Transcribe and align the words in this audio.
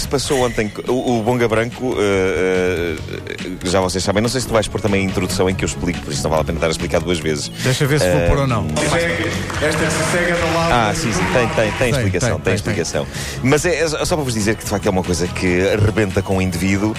que 0.00 0.02
se 0.02 0.08
passou 0.08 0.46
ontem, 0.46 0.72
o, 0.88 1.18
o 1.18 1.22
Bonga 1.22 1.46
Branco, 1.46 1.88
uh, 1.88 1.92
uh, 1.92 3.68
já 3.68 3.80
vocês 3.80 4.02
sabem, 4.02 4.22
não 4.22 4.30
sei 4.30 4.40
se 4.40 4.46
tu 4.46 4.52
vais 4.52 4.66
pôr 4.66 4.80
também 4.80 5.02
a 5.02 5.04
introdução 5.04 5.48
em 5.48 5.54
que 5.54 5.64
eu 5.64 5.66
explico, 5.66 6.00
por 6.00 6.12
isso 6.12 6.22
não 6.22 6.30
vale 6.30 6.42
a 6.42 6.44
pena 6.44 6.56
estar 6.56 6.68
a 6.68 6.70
explicar 6.70 7.00
duas 7.00 7.18
vezes. 7.18 7.50
Deixa 7.62 7.86
ver 7.86 8.00
se 8.00 8.10
vou 8.10 8.20
pôr 8.28 8.38
ou 8.38 8.46
não. 8.46 8.66
Esta 8.76 9.84
é 9.84 9.90
cega 10.10 10.36
da 10.36 10.46
lava. 10.46 10.90
Ah, 10.90 10.94
sim, 10.94 11.12
sim, 11.12 11.22
tem, 11.32 11.48
tem, 11.48 11.72
tem 11.72 11.90
explicação, 11.90 12.28
tem, 12.28 12.36
tem, 12.36 12.44
tem 12.44 12.54
explicação. 12.54 13.06
Mas 13.42 13.64
é, 13.66 13.80
é, 13.80 13.88
só 13.88 14.16
para 14.16 14.24
vos 14.24 14.32
dizer 14.32 14.56
que 14.56 14.64
de 14.64 14.70
facto 14.70 14.86
é 14.86 14.90
uma 14.90 15.02
coisa 15.02 15.28
que 15.28 15.68
arrebenta 15.68 16.22
com 16.22 16.38
o 16.38 16.42
indivíduo 16.42 16.94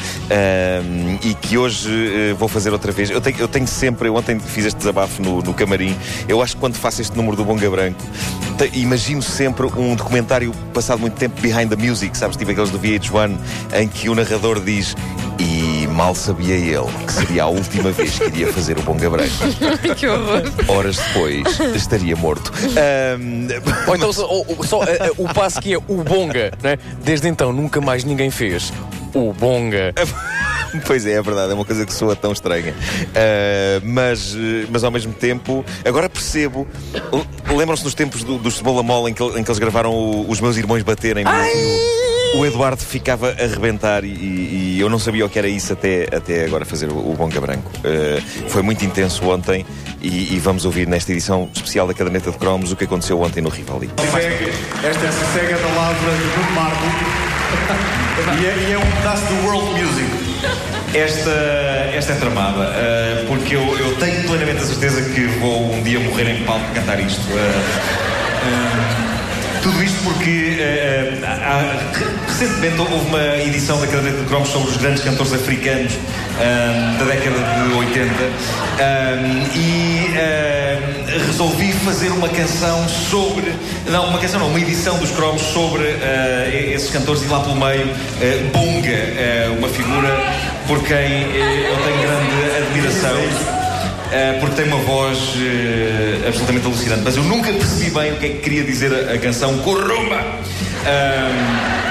e 1.23 1.33
que 1.33 1.57
hoje 1.57 1.89
uh, 1.89 2.35
vou 2.35 2.47
fazer 2.47 2.71
outra 2.71 2.91
vez. 2.91 3.09
Eu 3.09 3.21
tenho, 3.21 3.37
eu 3.39 3.47
tenho 3.47 3.67
sempre, 3.67 4.09
eu 4.09 4.15
ontem 4.15 4.39
fiz 4.39 4.65
este 4.65 4.77
desabafo 4.77 5.21
no, 5.23 5.41
no 5.41 5.53
camarim, 5.53 5.97
eu 6.27 6.41
acho 6.41 6.55
que 6.55 6.59
quando 6.59 6.75
faço 6.75 7.01
este 7.01 7.17
número 7.17 7.35
do 7.35 7.43
Bonga 7.43 7.69
Branco, 7.69 8.01
imagino 8.73 9.21
sempre 9.21 9.65
um 9.65 9.95
documentário 9.95 10.53
passado 10.73 10.99
muito 10.99 11.15
tempo 11.15 11.39
behind 11.41 11.69
the 11.69 11.75
music, 11.75 12.17
sabes, 12.17 12.37
tipo 12.37 12.51
aqueles 12.51 12.69
do 12.69 12.79
VH1, 12.79 13.37
em 13.73 13.87
que 13.87 14.09
o 14.09 14.15
narrador 14.15 14.59
diz 14.59 14.95
e 15.39 15.87
mal 15.87 16.13
sabia 16.13 16.55
ele 16.55 16.85
que 17.05 17.13
seria 17.13 17.43
a 17.43 17.47
última 17.47 17.89
vez 17.93 18.17
que 18.19 18.25
iria 18.25 18.53
fazer 18.53 18.77
o 18.77 18.81
Bonga 18.83 19.09
Branco. 19.09 19.31
que 19.97 20.07
horror. 20.07 20.43
Horas 20.67 20.97
depois 20.97 21.59
estaria 21.75 22.15
morto. 22.15 22.51
Um... 23.19 23.47
Ou 23.89 23.95
então 23.95 24.13
só, 24.13 24.27
só 24.63 24.79
uh, 24.79 24.83
uh, 24.83 25.25
o 25.25 25.33
passo 25.33 25.59
que 25.59 25.73
é 25.73 25.77
o 25.77 26.03
Bonga, 26.03 26.51
né? 26.61 26.77
Desde 27.03 27.27
então 27.27 27.51
nunca 27.51 27.81
mais 27.81 28.03
ninguém 28.03 28.29
fez 28.29 28.71
o 29.13 29.33
Bonga. 29.33 29.93
Pois 30.85 31.05
é, 31.05 31.13
é 31.13 31.21
verdade, 31.21 31.51
é 31.51 31.55
uma 31.55 31.65
coisa 31.65 31.85
que 31.85 31.93
soa 31.93 32.15
tão 32.15 32.31
estranha. 32.31 32.73
Uh, 32.73 33.81
mas, 33.83 34.35
mas 34.69 34.83
ao 34.83 34.91
mesmo 34.91 35.13
tempo, 35.13 35.65
agora 35.85 36.09
percebo. 36.09 36.67
Lembram-se 37.55 37.83
dos 37.83 37.93
tempos 37.93 38.23
do, 38.23 38.37
do 38.37 38.49
Cebola 38.49 38.83
Mole 38.83 39.11
em 39.11 39.13
que, 39.13 39.23
em 39.23 39.43
que 39.43 39.49
eles 39.49 39.59
gravaram 39.59 39.93
o, 39.93 40.29
os 40.29 40.39
meus 40.39 40.57
irmãos 40.57 40.81
baterem 40.83 41.23
no, 41.23 41.31
o 42.33 42.45
Eduardo 42.45 42.81
ficava 42.81 43.31
a 43.31 43.47
rebentar 43.47 44.03
e, 44.03 44.07
e, 44.07 44.77
eu 44.79 44.89
não 44.89 44.97
sabia 44.97 45.25
o 45.25 45.29
que 45.29 45.37
era 45.37 45.47
isso 45.47 45.73
até, 45.73 46.07
até 46.15 46.45
agora 46.45 46.65
fazer 46.65 46.89
o, 46.89 46.97
o 46.97 47.15
Bonga 47.17 47.41
Branco. 47.41 47.71
Uh, 47.79 48.49
foi 48.49 48.61
muito 48.61 48.83
intenso 48.85 49.27
ontem 49.29 49.65
e, 50.01 50.33
e, 50.33 50.39
vamos 50.39 50.65
ouvir 50.65 50.87
nesta 50.87 51.11
edição 51.11 51.49
especial 51.53 51.87
da 51.87 51.93
Caderneta 51.93 52.31
de 52.31 52.37
Cromos 52.37 52.71
o 52.71 52.75
que 52.75 52.85
aconteceu 52.85 53.19
ontem 53.21 53.41
no 53.41 53.49
Rivali. 53.49 53.89
Esta 53.97 55.05
é 55.05 55.09
a 55.09 55.11
cega 55.11 55.57
da 55.57 55.67
lavra 55.75 56.11
de 56.11 56.23
Bruno 56.29 56.51
Marco 56.51 57.40
e, 58.39 58.45
é, 58.45 58.69
e 58.69 58.73
é 58.73 58.77
um 58.77 58.91
pedaço 58.97 59.25
do 59.25 59.45
World 59.45 59.81
Music. 59.81 60.09
Esta, 60.93 61.31
esta 61.93 62.13
é 62.13 62.15
tramada, 62.15 62.63
uh, 62.63 63.25
porque 63.27 63.55
eu, 63.55 63.61
eu 63.77 63.95
tenho 63.95 64.23
plenamente 64.23 64.61
a 64.63 64.65
certeza 64.65 65.01
que 65.09 65.21
vou 65.39 65.71
um 65.71 65.81
dia 65.83 65.99
morrer 65.99 66.29
em 66.29 66.43
palco 66.43 66.65
cantar 66.73 66.99
isto. 66.99 67.21
Uh, 67.21 69.11
tudo 69.61 69.83
isto 69.83 70.03
porque 70.03 70.57
uh, 70.59 71.25
há, 71.25 71.77
recentemente 72.27 72.81
houve 72.81 73.05
uma 73.05 73.37
edição 73.37 73.79
da 73.79 73.85
Caderneta 73.85 74.17
de 74.17 74.25
Cromos 74.25 74.49
sobre 74.49 74.71
os 74.71 74.77
grandes 74.77 75.03
cantores 75.03 75.33
africanos 75.33 75.93
uh, 75.93 76.97
da 76.97 77.05
década 77.05 77.37
de 77.37 77.73
80 77.75 78.11
uh, 78.11 78.17
e 79.55 79.91
resolvi 81.27 81.71
fazer 81.73 82.09
uma 82.11 82.29
canção 82.29 82.87
sobre. 82.89 83.53
Não, 83.87 84.07
uma 84.07 84.19
canção 84.19 84.39
não, 84.39 84.47
uma 84.47 84.59
edição 84.59 84.97
dos 84.97 85.11
Cromos 85.11 85.41
sobre 85.41 85.83
esses 86.61 86.89
cantores 86.89 87.23
e 87.23 87.27
lá 87.27 87.39
pelo 87.39 87.55
meio 87.55 87.87
Bunga, 88.51 89.57
uma 89.57 89.67
figura 89.69 90.17
por 90.67 90.81
quem 90.83 90.95
eu 90.95 91.77
tenho 91.83 92.01
grande 92.01 92.57
admiração. 92.57 93.61
Uh, 94.11 94.41
porque 94.41 94.55
tem 94.55 94.65
uma 94.65 94.79
voz 94.79 95.17
uh, 95.17 96.27
absolutamente 96.27 96.65
alucinante. 96.65 97.01
Mas 97.01 97.15
eu 97.15 97.23
nunca 97.23 97.49
percebi 97.53 97.89
bem 97.91 98.11
o 98.11 98.17
que 98.17 98.25
é 98.25 98.29
que 98.29 98.39
queria 98.39 98.63
dizer 98.65 98.93
a, 98.93 99.13
a 99.13 99.17
canção 99.17 99.57
Corrumba! 99.59 100.17
Uh, 100.83 101.90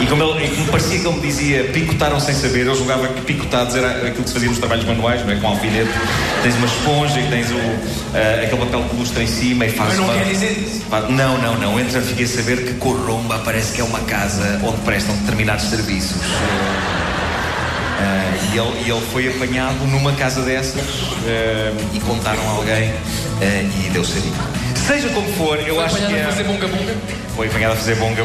e 0.00 0.06
como, 0.06 0.22
ele, 0.22 0.46
e 0.46 0.50
como 0.50 0.66
parecia 0.68 0.98
que 0.98 1.06
ele 1.06 1.16
me 1.16 1.20
dizia 1.20 1.64
picotaram 1.64 2.18
sem 2.18 2.34
saber, 2.34 2.66
eu 2.66 2.74
julgava 2.74 3.06
que 3.08 3.20
picotados 3.20 3.76
era 3.76 3.90
aquilo 4.08 4.22
que 4.22 4.28
se 4.28 4.32
fazia 4.32 4.48
nos 4.48 4.58
trabalhos 4.58 4.84
manuais, 4.86 5.24
não 5.24 5.32
é? 5.32 5.36
Com 5.36 5.48
alfinete. 5.48 5.90
Tens 6.42 6.54
uma 6.56 6.66
esponja 6.66 7.20
e 7.20 7.28
tens 7.28 7.50
o, 7.50 7.54
uh, 7.54 8.44
aquele 8.44 8.64
papel 8.64 8.82
que 8.88 8.96
lustra 8.96 9.22
em 9.22 9.26
cima 9.26 9.66
e 9.66 9.70
faz. 9.70 9.90
Mas 9.90 9.98
não 9.98 10.08
quer 10.14 10.24
dizer 10.24 10.52
isso? 10.52 10.86
Não, 11.10 11.36
não, 11.38 11.58
não. 11.58 11.78
Entretanto, 11.78 12.06
fiquei 12.06 12.24
a 12.24 12.28
saber 12.28 12.64
que 12.64 12.72
Corromba 12.74 13.38
parece 13.44 13.74
que 13.74 13.82
é 13.82 13.84
uma 13.84 14.00
casa 14.00 14.58
onde 14.64 14.78
prestam 14.78 15.14
determinados 15.16 15.66
serviços. 15.66 16.16
Uh, 18.00 18.54
e, 18.54 18.58
ele, 18.58 18.86
e 18.86 18.90
ele 18.90 19.06
foi 19.12 19.28
apanhado 19.28 19.86
numa 19.86 20.12
casa 20.12 20.40
dessas 20.40 20.80
uh, 20.80 21.76
e 21.92 22.00
contaram 22.00 22.42
a 22.48 22.52
alguém 22.52 22.88
uh, 22.88 23.86
e 23.86 23.90
deu 23.90 24.02
sarinho. 24.02 24.32
Seja 24.74 25.10
como 25.10 25.30
for, 25.34 25.58
eu 25.58 25.74
foi 25.74 25.84
acho 25.84 25.96
que. 25.96 26.14
É... 26.14 26.22
a 26.22 26.28
fazer 26.28 26.44
bonga 26.44 26.66
bonga? 26.66 26.96
Foi 27.36 27.48
apanhado 27.48 27.72
a 27.72 27.76
fazer 27.76 27.96
bonga 27.96 28.24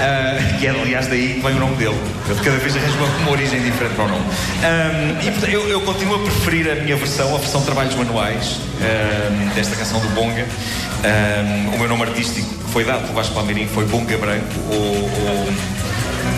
bonga. 0.00 0.58
que 0.58 0.66
é, 0.66 0.70
aliás, 0.70 1.06
daí 1.06 1.34
que 1.34 1.40
vem 1.40 1.56
o 1.56 1.60
nome 1.60 1.76
dele. 1.76 1.98
Eu 2.28 2.34
de 2.34 2.42
cada 2.42 2.56
vez 2.56 2.76
arranjo 2.76 2.96
uma, 2.96 3.06
uma 3.06 3.30
origem 3.30 3.60
diferente 3.62 3.94
para 3.94 4.04
o 4.04 4.08
nome. 4.08 4.24
Um, 4.24 5.26
e 5.26 5.30
portanto, 5.30 5.52
eu, 5.52 5.68
eu, 5.68 5.80
continuo 5.82 6.16
a 6.16 6.18
preferir 6.18 6.70
a 6.70 6.74
minha 6.76 6.96
versão, 6.96 7.34
a 7.34 7.38
versão 7.38 7.60
de 7.60 7.66
trabalhos 7.66 7.94
manuais 7.94 8.60
um, 8.80 9.54
desta 9.54 9.76
canção 9.76 10.00
do 10.00 10.08
Bonga. 10.08 10.46
Um, 11.04 11.74
o 11.74 11.78
meu 11.78 11.88
nome 11.88 12.02
artístico 12.02 12.48
que 12.48 12.72
foi 12.72 12.84
dado 12.84 13.02
pelo 13.02 13.14
Vasco 13.14 13.34
Palmeirinho 13.34 13.68
foi 13.68 13.84
Bonga 13.86 14.16
Branco, 14.18 14.46
ou, 14.70 14.76
ou 14.76 15.46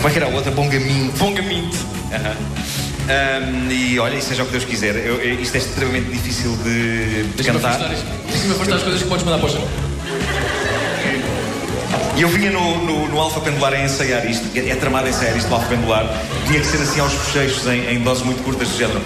como 0.03 0.07
é 0.07 0.11
que 0.11 0.17
era 0.17 0.25
a 0.25 0.35
outra? 0.35 0.51
Bongamint. 0.51 1.17
Bongamint. 1.17 1.73
Uhum. 1.73 2.63
Um, 3.03 3.71
e 3.71 3.99
olha, 3.99 4.15
e 4.15 4.21
seja 4.21 4.43
o 4.43 4.45
que 4.45 4.51
Deus 4.53 4.65
quiser, 4.65 4.95
eu, 4.95 5.15
eu, 5.15 5.41
isto 5.41 5.55
é 5.55 5.57
extremamente 5.59 6.09
difícil 6.09 6.55
de, 6.57 7.23
de 7.23 7.43
cantar. 7.43 7.77
Deixa-me 7.77 8.53
afastar 8.53 8.75
as 8.75 8.83
coisas 8.83 9.01
que 9.01 9.07
podes 9.07 9.25
mandar 9.25 9.39
para 9.39 9.47
o 9.47 9.51
chão. 9.51 9.92
E 12.15 12.21
eu 12.21 12.29
vinha 12.29 12.51
no, 12.51 12.77
no, 12.85 13.07
no 13.07 13.19
Alfa 13.19 13.41
Pendular 13.41 13.73
a 13.73 13.79
ensaiar 13.79 14.23
isto, 14.29 14.47
é, 14.55 14.69
é 14.69 14.75
tramado 14.75 15.07
a 15.07 15.09
ensaiar 15.09 15.35
isto 15.35 15.49
no 15.49 15.55
Alfa 15.55 15.67
Pendular, 15.67 16.05
tinha 16.45 16.59
que 16.59 16.65
ser 16.65 16.77
assim 16.81 16.99
aos 16.99 17.11
bochechos 17.13 17.65
em, 17.67 17.89
em 17.89 17.99
doses 18.01 18.23
muito 18.23 18.43
curtas 18.43 18.69
do 18.69 18.77
género. 18.77 19.01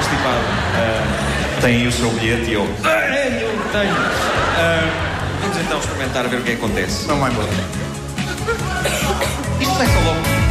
Estipado. 0.00 0.38
Uh, 0.38 1.60
tem 1.60 1.76
aí 1.76 1.86
o 1.86 1.92
seu 1.92 2.10
bilhete 2.10 2.50
e 2.50 2.52
eu. 2.54 2.62
eu 2.62 2.68
tenho. 3.72 3.92
Uh, 3.92 4.90
vamos 5.40 5.56
então 5.56 5.78
experimentar 5.78 6.24
a 6.26 6.28
ver 6.28 6.36
o 6.36 6.42
que, 6.42 6.52
é 6.52 6.54
que 6.54 6.64
acontece. 6.64 7.08
Não 7.08 7.18
vai 7.18 7.32
embora. 7.32 7.48
Isto 9.60 9.74
ser 9.76 10.04
logo. 10.04 10.41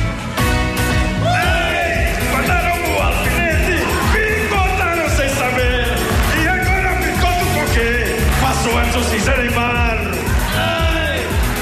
Faço 8.92 9.00
antes 9.00 9.08
o 9.08 9.10
cinzeiro 9.10 9.46
em 9.46 9.50
mar. 9.52 9.98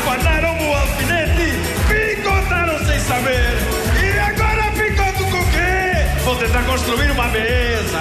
Mandaram 0.06 0.57
o 0.57 0.73
alfinete, 0.75 1.59
picotaram 1.88 2.79
sem 2.85 3.00
saber. 3.01 3.57
E 4.03 4.19
agora 4.19 4.72
picoto 4.72 5.23
com 5.25 5.44
quê? 5.51 6.23
Vou 6.23 6.35
tentar 6.38 6.63
construir 6.63 7.12
uma 7.12 7.28
mesa. 7.28 8.00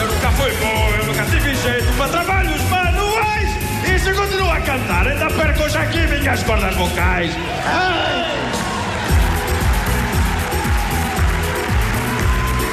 Eu 0.00 0.06
nunca 0.06 0.30
fui 0.30 0.52
bom, 0.52 0.90
eu 0.98 1.06
nunca 1.06 1.24
tive 1.24 1.54
jeito 1.56 1.92
para 1.98 2.08
trabalhos 2.08 2.62
manuais. 2.70 3.50
E 3.86 3.98
se 3.98 4.12
continuo 4.14 4.50
a 4.50 4.60
cantar, 4.60 5.06
ainda 5.06 5.26
perco 5.26 5.68
já 5.68 5.82
aqui 5.82 6.06
minhas 6.06 6.42
cordas 6.42 6.74
vocais. 6.74 7.32
Ai. 7.66 8.28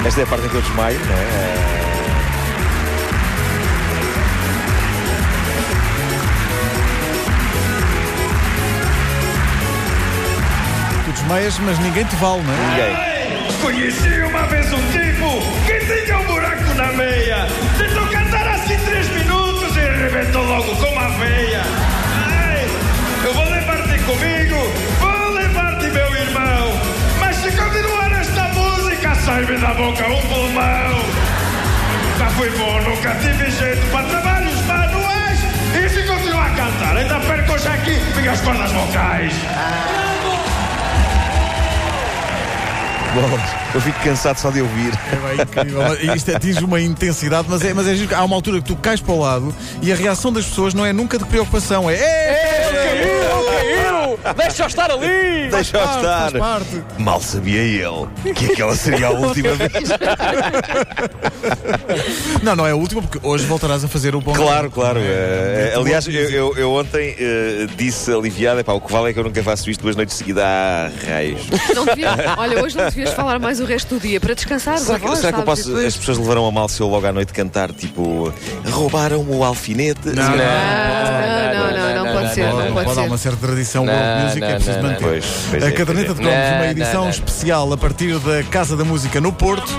Esta 0.05 0.21
é 0.21 0.23
a 0.23 0.27
parte 0.27 0.45
em 0.45 0.49
que 0.49 0.55
eu 0.55 0.61
desmaio, 0.61 0.99
não 0.99 1.15
é? 1.15 1.84
Mas 11.23 11.79
ninguém 11.79 12.03
te 12.05 12.15
vale, 12.17 12.41
não 12.43 12.53
é? 12.53 12.57
Ninguém. 12.57 13.61
Conheci 13.61 14.21
uma 14.21 14.43
vez 14.47 14.71
um 14.71 14.81
tipo 14.91 15.41
que 15.65 15.79
tinha 15.85 16.19
um 16.19 16.25
buraco 16.25 16.73
na 16.75 16.91
meia. 16.93 17.47
Tentou 17.77 18.05
cantar 18.07 18.47
assim 18.47 18.77
três 18.85 19.09
minutos 19.09 19.75
e 19.75 19.79
arrebentou 19.79 20.43
logo 20.43 20.75
com 20.75 20.85
uma 20.85 21.09
veia. 21.17 21.61
Ai, 22.27 22.67
eu 23.23 23.33
vou 23.33 23.43
levar-te 23.45 23.97
comigo, 24.03 24.55
vou 24.99 25.33
levar-te 25.33 25.87
meu 25.87 26.15
irmão. 26.15 26.79
Mas 27.19 27.35
se 27.37 27.51
continuar 27.51 28.11
esta 28.11 28.43
música, 28.49 29.15
sai-me 29.15 29.57
da 29.57 29.73
boca 29.73 30.07
um 30.07 30.21
pulmão. 30.27 31.05
Nunca 32.11 32.29
fui 32.31 32.49
bom, 32.51 32.81
nunca 32.81 33.15
tive 33.15 33.49
jeito 33.49 33.91
para 33.91 34.05
trabalhos 34.07 34.61
manuais. 34.65 35.39
E 35.73 35.89
se 35.89 36.03
continuar 36.03 36.51
a 36.51 36.55
cantar, 36.55 36.97
ainda 36.97 37.19
perco 37.21 37.57
já 37.57 37.73
aqui 37.73 37.99
minhas 38.15 38.41
cordas 38.41 38.71
vocais. 38.71 39.33
Bom, 43.15 43.39
eu 43.73 43.79
fico 43.79 43.97
cansado 44.03 44.37
só 44.37 44.51
de 44.51 44.61
ouvir. 44.61 44.91
É 45.09 45.15
bem 45.15 45.41
incrível. 45.41 46.13
Isto 46.13 46.35
atinge 46.35 46.65
uma 46.65 46.81
intensidade, 46.81 47.47
mas 47.49 47.63
é, 47.63 47.73
mas 47.73 47.87
é. 47.87 47.95
Há 48.13 48.25
uma 48.25 48.35
altura 48.35 48.59
que 48.59 48.67
tu 48.67 48.75
cais 48.75 48.99
para 48.99 49.13
o 49.13 49.19
lado 49.19 49.55
e 49.81 49.89
a 49.89 49.95
reação 49.95 50.33
das 50.33 50.45
pessoas 50.45 50.73
não 50.73 50.85
é 50.85 50.91
nunca 50.91 51.17
de 51.17 51.23
preocupação, 51.23 51.89
é. 51.89 52.64
É! 54.25 54.33
Deixa-o 54.33 54.67
estar 54.67 54.91
ali! 54.91 55.49
Deixa-o 55.51 55.83
estar. 55.83 56.31
Mal 56.97 57.21
sabia 57.21 57.61
ele 57.61 58.33
que 58.33 58.45
aquela 58.51 58.75
seria 58.75 59.07
a 59.07 59.11
última 59.11 59.53
vez. 59.53 59.71
Não, 62.41 62.55
não 62.55 62.65
é 62.67 62.71
a 62.71 62.75
última, 62.75 63.01
porque 63.01 63.19
hoje 63.21 63.45
voltarás 63.45 63.83
a 63.83 63.87
fazer 63.87 64.15
o 64.15 64.21
bom. 64.21 64.33
Claro, 64.33 64.69
claro. 64.71 64.99
eh, 65.01 65.73
aliás, 65.75 66.07
eu, 66.07 66.13
eu- 66.29 66.57
eu 66.57 66.71
ontem 66.73 67.15
eh, 67.19 67.67
disse 67.77 68.11
aliviado: 68.11 68.59
epá, 68.59 68.73
o 68.73 68.81
que 68.81 68.91
vale 68.91 69.09
é 69.09 69.13
que 69.13 69.19
eu 69.19 69.23
nunca 69.23 69.41
faço 69.43 69.69
isto 69.69 69.81
duas 69.81 69.95
noites 69.95 70.15
seguidas. 70.15 70.43
Ah, 70.45 70.89
raios. 71.07 71.41
Não 71.75 71.85
devias, 71.85 72.11
olha, 72.37 72.63
hoje 72.63 72.77
não 72.77 72.85
devias 72.85 73.11
falar 73.13 73.39
mais 73.39 73.59
o 73.59 73.65
resto 73.65 73.95
do 73.95 74.01
dia 74.01 74.19
para 74.19 74.33
descansar 74.33 74.77
Será 74.79 74.97
a 74.97 74.99
que, 74.99 75.07
voz, 75.07 75.19
será 75.19 75.33
que 75.33 75.39
eu 75.39 75.43
posso. 75.43 75.61
E 75.61 75.65
depois- 75.65 75.85
As 75.85 75.97
pessoas 75.97 76.17
levarão 76.17 76.45
a 76.47 76.51
mal 76.51 76.67
se 76.67 76.81
eu 76.81 76.87
logo 76.87 77.05
à 77.05 77.11
noite 77.13 77.33
cantar 77.33 77.71
tipo. 77.71 78.33
Roubaram-me 78.71 79.35
o 79.35 79.43
alfinete? 79.43 79.99
Não, 80.07 80.13
não, 80.13 80.31
não, 80.31 80.35
não, 82.41 82.47
não 82.47 82.55
pode 82.55 82.65
ser, 82.65 82.73
Pode, 82.73 82.75
não 82.75 82.83
pode 82.83 82.95
ser. 82.95 83.01
uma 83.07 83.17
certa 83.17 83.37
tradição 83.47 83.85
Não, 83.85 83.93
world 83.93 84.23
music, 84.23 84.39
não, 84.41 84.47
é 84.47 84.53
preciso 84.55 84.77
não, 84.77 84.83
manter. 84.83 85.01
não. 85.01 85.09
Pois, 85.09 85.25
pois 85.49 85.63
a 85.63 85.67
é, 85.67 85.71
caderneta 85.71 86.13
de 86.13 86.19
cromos, 86.21 86.35
Não, 86.35 86.47
uma 86.51 86.57
não, 86.59 86.65
edição 86.65 87.03
não. 87.03 87.09
especial 87.09 87.73
a 87.73 87.77
partir 87.77 88.19
da 88.19 88.43
Casa 88.43 88.75
da 88.77 88.83
Música 88.83 89.21
no 89.21 89.31
Porto. 89.33 89.71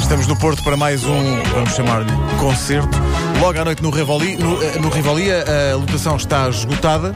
Estamos 0.00 0.26
no 0.26 0.36
Porto 0.38 0.62
para 0.62 0.76
mais 0.76 1.02
um, 1.04 1.42
vamos 1.54 1.74
chamar-lhe, 1.74 2.12
concerto. 2.38 2.96
Logo 3.40 3.58
à 3.58 3.64
noite 3.64 3.82
no 3.82 3.90
Rivoli, 3.90 4.36
no, 4.36 4.62
eh, 4.62 4.78
no 4.80 4.88
Rivoli 4.88 5.30
a, 5.30 5.72
a 5.72 5.76
lotação 5.76 6.16
está 6.16 6.48
esgotada 6.48 7.12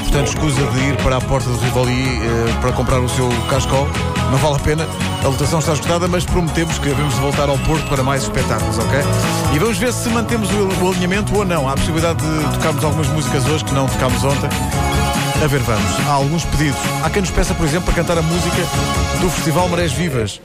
e, 0.00 0.02
portanto, 0.02 0.28
escusa 0.28 0.66
de 0.72 0.80
ir 0.80 0.96
para 1.02 1.16
a 1.16 1.20
porta 1.20 1.48
do 1.48 1.56
Rivoli 1.58 1.92
eh, 1.92 2.60
para 2.60 2.72
comprar 2.72 3.00
o 3.00 3.08
seu 3.08 3.28
cascol. 3.48 3.86
Não 4.30 4.38
vale 4.38 4.56
a 4.56 4.58
pena. 4.58 4.88
A 5.22 5.28
lotação 5.28 5.58
está 5.58 5.72
esgotada, 5.72 6.08
mas 6.08 6.24
prometemos 6.24 6.78
que 6.78 6.90
havemos 6.90 7.14
de 7.14 7.20
voltar 7.20 7.48
ao 7.48 7.58
Porto 7.58 7.86
para 7.88 8.02
mais 8.02 8.22
espetáculos, 8.22 8.78
ok? 8.78 9.00
E 9.54 9.58
vamos 9.58 9.76
ver 9.78 9.92
se 9.92 10.08
mantemos 10.08 10.48
o, 10.50 10.84
o 10.84 10.90
alinhamento 10.90 11.36
ou 11.36 11.44
não. 11.44 11.68
Há 11.68 11.72
a 11.72 11.76
possibilidade 11.76 12.20
de 12.20 12.56
tocarmos 12.56 12.84
algumas 12.84 13.08
músicas 13.08 13.46
hoje 13.46 13.64
que 13.64 13.74
não 13.74 13.86
tocámos 13.86 14.22
ontem. 14.24 14.48
A 15.42 15.46
ver, 15.46 15.60
vamos. 15.60 16.00
Há 16.06 16.12
alguns 16.12 16.44
pedidos. 16.44 16.78
Há 17.02 17.10
quem 17.10 17.22
nos 17.22 17.30
peça, 17.30 17.54
por 17.54 17.66
exemplo, 17.66 17.86
para 17.86 17.94
cantar 18.02 18.18
a 18.18 18.22
música 18.22 18.56
do 19.20 19.30
Festival 19.30 19.68
Marés 19.68 19.92
Vivas. 19.92 20.40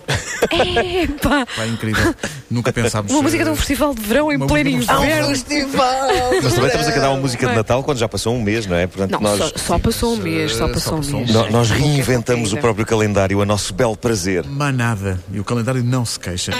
Epá, 0.52 1.46
Pá, 1.56 1.66
incrível. 1.66 2.16
Nunca 2.50 2.72
pensámos. 2.72 3.12
uma 3.12 3.22
música 3.22 3.44
de 3.44 3.50
um 3.50 3.56
festival 3.56 3.94
de 3.94 4.02
verão 4.02 4.32
em 4.32 4.40
pleno 4.40 4.70
de 4.70 4.76
um 4.78 4.82
inverno. 5.04 5.28
Mas 6.46 6.54
também 6.54 6.68
estamos 6.68 6.88
a 6.88 6.92
cantar 6.92 7.10
uma 7.10 7.20
música 7.20 7.48
de 7.48 7.56
Natal 7.56 7.84
quando 7.84 7.98
já 7.98 8.08
passou 8.08 8.36
um 8.36 8.42
mês, 8.42 8.66
não 8.66 8.76
é? 8.76 8.88
Portanto, 8.88 9.12
Não, 9.12 9.20
nós, 9.20 9.38
só, 9.38 9.52
só 9.56 9.80
passou 9.80 10.14
um 10.14 10.18
mês, 10.18 10.52
só 10.54 10.68
só 10.68 10.74
passou 10.74 10.94
um 10.94 10.98
passou 11.02 11.16
um 11.16 11.24
mês. 11.24 11.32
no- 11.34 11.50
nós 11.52 11.70
reinventamos 11.72 12.54
o 12.54 12.58
próprio 12.58 12.86
calendário 12.86 13.42
a 13.42 13.46
nosso 13.46 13.74
belo 13.74 13.98
prazer. 13.98 14.46
Manada. 14.46 15.20
E 15.34 15.40
o 15.40 15.44
calendário 15.44 15.84
não 15.84 16.06
se 16.06 16.20
queixa. 16.20 16.52